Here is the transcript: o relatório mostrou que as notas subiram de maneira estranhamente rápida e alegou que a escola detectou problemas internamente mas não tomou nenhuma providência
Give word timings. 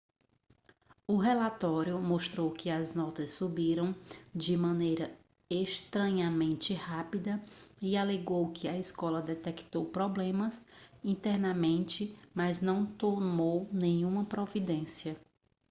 o 1.05 1.15
relatório 1.15 2.01
mostrou 2.01 2.49
que 2.49 2.71
as 2.71 2.95
notas 2.95 3.33
subiram 3.33 3.93
de 4.33 4.57
maneira 4.57 5.15
estranhamente 5.47 6.73
rápida 6.73 7.39
e 7.79 7.95
alegou 7.95 8.51
que 8.51 8.67
a 8.67 8.75
escola 8.75 9.21
detectou 9.21 9.85
problemas 9.85 10.59
internamente 11.03 12.17
mas 12.33 12.59
não 12.61 12.83
tomou 12.83 13.69
nenhuma 13.71 14.25
providência 14.25 15.15